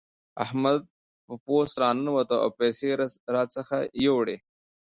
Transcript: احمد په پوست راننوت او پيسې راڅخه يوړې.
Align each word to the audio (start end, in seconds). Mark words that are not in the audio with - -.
احمد 0.43 0.81
په 1.25 1.33
پوست 1.43 1.73
راننوت 1.83 2.29
او 2.43 2.49
پيسې 2.59 2.89
راڅخه 3.33 3.79
يوړې. 4.05 4.37